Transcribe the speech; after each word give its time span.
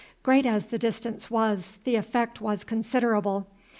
Great 0.23 0.47
as 0.47 0.65
the 0.65 0.79
distance 0.79 1.29
was, 1.29 1.77
the 1.83 1.93
effect 1.95 2.41
was 2.41 2.63
considerable. 2.63 3.45